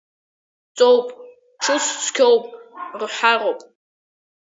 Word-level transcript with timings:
Ҵоуп, 0.77 1.07
ҽыз 1.61 1.85
цқьоуп, 2.03 2.45
рҳәароуп. 2.99 3.59